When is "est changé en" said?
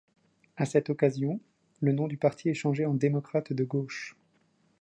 2.49-2.95